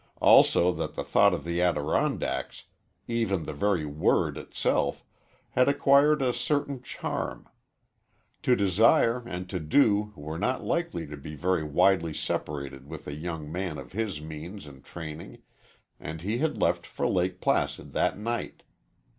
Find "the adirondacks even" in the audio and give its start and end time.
1.43-3.43